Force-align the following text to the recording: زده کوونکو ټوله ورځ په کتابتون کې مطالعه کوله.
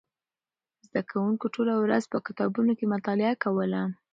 زده 0.87 1.01
کوونکو 1.11 1.45
ټوله 1.55 1.73
ورځ 1.83 2.03
په 2.11 2.17
کتابتون 2.27 2.67
کې 2.77 2.91
مطالعه 2.95 3.35
کوله. 3.43 3.81